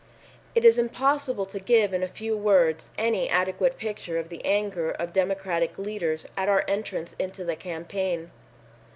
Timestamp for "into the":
7.19-7.55